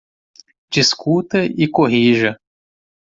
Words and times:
Discuta 0.71 1.45
e 1.45 1.67
corrija 1.69 2.35